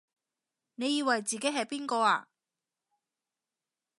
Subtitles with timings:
[0.73, 2.27] 你以為自己係邊個啊？